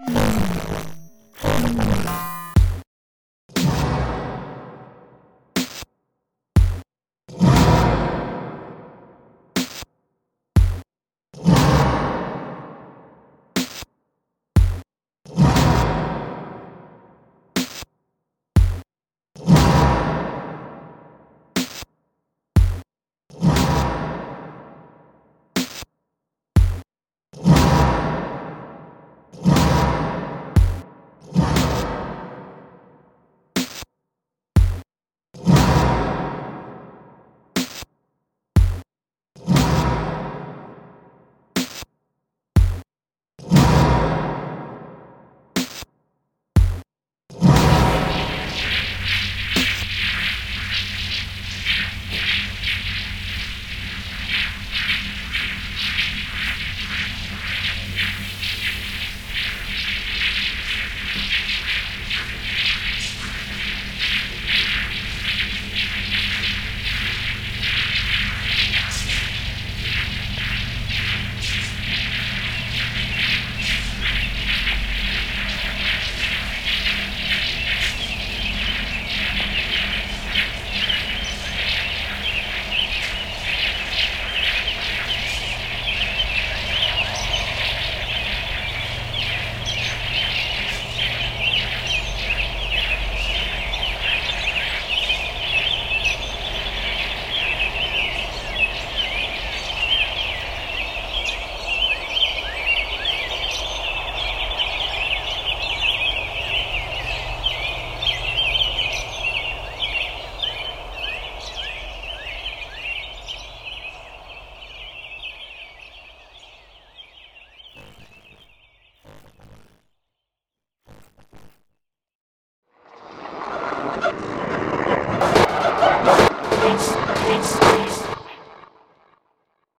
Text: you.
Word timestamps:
you. 0.00 0.73